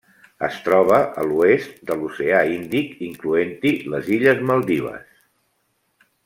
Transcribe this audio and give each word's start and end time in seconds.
Es 0.45 0.55
troba 0.67 1.01
a 1.23 1.25
l'oest 1.31 1.75
de 1.89 1.97
l'Oceà 1.99 2.39
Índic, 2.55 2.95
incloent-hi 3.11 3.75
les 3.97 4.11
illes 4.17 4.43
Maldives. 4.49 5.25